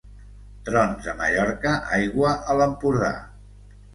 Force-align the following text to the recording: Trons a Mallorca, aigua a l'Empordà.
Trons 0.69 1.09
a 1.11 1.15
Mallorca, 1.19 1.75
aigua 1.99 2.33
a 2.53 2.57
l'Empordà. 2.61 3.13